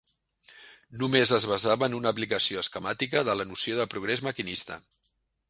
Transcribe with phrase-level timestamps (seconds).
[1.01, 4.81] Només es basava en una aplicació esquemàtica de la noció de progrés maquinista.